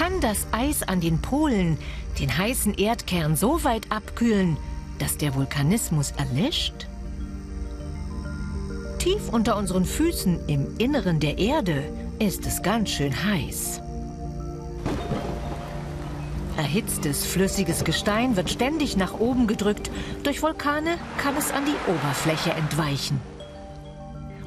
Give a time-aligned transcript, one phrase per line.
[0.00, 1.76] Kann das Eis an den Polen
[2.18, 4.56] den heißen Erdkern so weit abkühlen,
[4.98, 6.86] dass der Vulkanismus erlischt?
[8.98, 11.82] Tief unter unseren Füßen im Inneren der Erde
[12.18, 13.82] ist es ganz schön heiß.
[16.56, 19.90] Erhitztes, flüssiges Gestein wird ständig nach oben gedrückt.
[20.22, 23.20] Durch Vulkane kann es an die Oberfläche entweichen.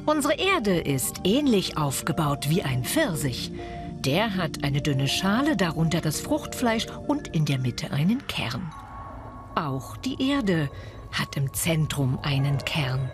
[0.04, 3.52] Unsere Erde ist ähnlich aufgebaut wie ein Pfirsich.
[4.04, 8.70] Der hat eine dünne Schale, darunter das Fruchtfleisch und in der Mitte einen Kern.
[9.54, 10.68] Auch die Erde
[11.10, 13.10] hat im Zentrum einen Kern.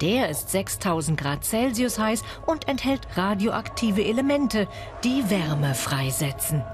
[0.00, 4.68] Der ist 6000 Grad Celsius heiß und enthält radioaktive Elemente,
[5.04, 6.64] die Wärme freisetzen.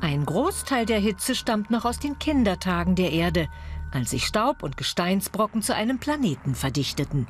[0.00, 3.48] Ein Großteil der Hitze stammt noch aus den Kindertagen der Erde,
[3.92, 7.26] als sich Staub und Gesteinsbrocken zu einem Planeten verdichteten.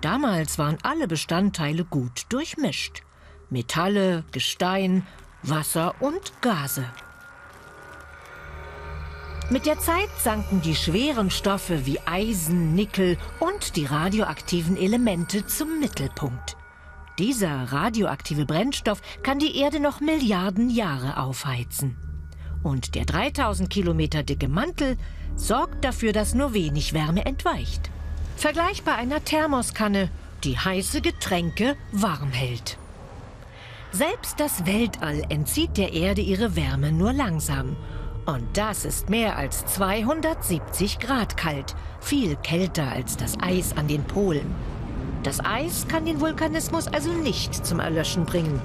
[0.00, 3.02] Damals waren alle Bestandteile gut durchmischt.
[3.52, 5.06] Metalle, Gestein,
[5.42, 6.84] Wasser und Gase.
[9.50, 15.78] Mit der Zeit sanken die schweren Stoffe wie Eisen, Nickel und die radioaktiven Elemente zum
[15.78, 16.56] Mittelpunkt.
[17.18, 21.96] Dieser radioaktive Brennstoff kann die Erde noch Milliarden Jahre aufheizen.
[22.62, 24.96] Und der 3000 Kilometer dicke Mantel
[25.36, 27.90] sorgt dafür, dass nur wenig Wärme entweicht.
[28.36, 30.08] Vergleichbar einer Thermoskanne,
[30.44, 32.78] die heiße Getränke warm hält.
[33.94, 37.76] Selbst das Weltall entzieht der Erde ihre Wärme nur langsam
[38.24, 44.04] und das ist mehr als 270 Grad kalt, viel kälter als das Eis an den
[44.04, 44.54] Polen.
[45.24, 48.62] Das Eis kann den Vulkanismus also nicht zum Erlöschen bringen.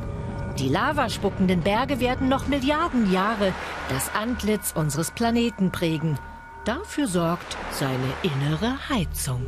[0.60, 3.54] Die lavaspuckenden Berge werden noch Milliarden Jahre
[3.90, 6.18] das Antlitz unseres Planeten prägen.
[6.64, 9.46] Dafür sorgt seine innere Heizung.